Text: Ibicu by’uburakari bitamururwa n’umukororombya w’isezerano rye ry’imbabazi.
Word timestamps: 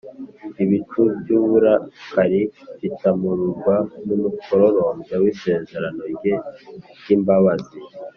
Ibicu 0.63 1.01
by’uburakari 1.19 2.41
bitamururwa 2.81 3.75
n’umukororombya 4.05 5.15
w’isezerano 5.23 6.01
rye 6.13 6.33
ry’imbabazi. 6.99 7.77